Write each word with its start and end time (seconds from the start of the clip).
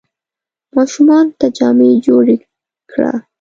ماشومانو 0.75 1.31
ته 1.39 1.45
جامې 1.57 1.89
جوړي 2.05 2.35
کړه! 2.91 3.11